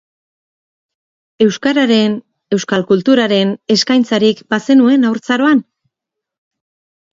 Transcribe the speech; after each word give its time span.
Euskararen, 1.45 2.15
euskal 2.57 2.87
kulturaren, 2.93 3.53
eskaintzarik 3.77 4.43
bazenuen 4.57 5.09
haurtzaroan? 5.13 5.65